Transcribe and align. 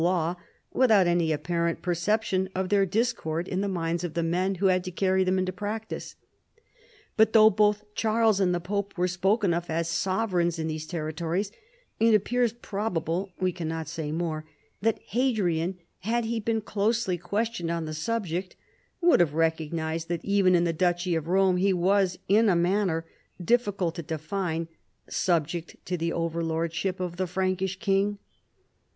I35 0.01 0.03
law 0.03 0.35
without 0.73 1.05
any 1.05 1.31
apparent 1.31 1.83
perception 1.83 2.49
of 2.55 2.69
their 2.69 2.87
dis 2.87 3.13
cord 3.13 3.47
in 3.47 3.61
the 3.61 3.67
minds 3.67 4.03
of 4.03 4.15
the 4.15 4.23
men 4.23 4.55
who 4.55 4.65
had 4.65 4.83
to 4.85 4.89
carry 4.91 5.23
them 5.23 5.37
into 5.37 5.53
practice. 5.53 6.15
But 7.17 7.33
though 7.33 7.51
both 7.51 7.83
Charles 7.93 8.39
and 8.39 8.51
the 8.51 8.59
pope 8.59 8.97
are 8.97 9.07
spoken 9.07 9.53
of 9.53 9.69
as 9.69 9.87
sovereigns 9.87 10.57
in 10.57 10.65
these 10.65 10.87
ter 10.87 11.11
ritories 11.11 11.51
it 11.99 12.15
appears 12.15 12.51
probable— 12.51 13.29
we 13.39 13.51
cannot 13.51 13.87
say 13.87 14.11
more— 14.11 14.43
that 14.81 14.97
Hadrian, 15.09 15.77
had 15.99 16.25
he 16.25 16.39
been 16.39 16.61
closely 16.61 17.19
questioned 17.19 17.69
on 17.69 17.85
the 17.85 17.93
subject, 17.93 18.55
would 19.01 19.19
have 19.19 19.35
recognized 19.35 20.07
that 20.07 20.25
even 20.25 20.55
in 20.55 20.63
the 20.63 20.73
duchy 20.73 21.13
of 21.13 21.27
Rome 21.27 21.57
he 21.57 21.73
was, 21.73 22.17
in 22.27 22.49
a 22.49 22.55
manner 22.55 23.05
difficult 23.39 23.93
to 23.97 24.01
de 24.01 24.17
fine, 24.17 24.67
subject 25.07 25.75
to 25.85 25.95
the 25.95 26.11
over 26.11 26.43
lordship 26.43 26.99
of 26.99 27.17
the 27.17 27.27
Frankish 27.27 27.77
king. 27.77 28.17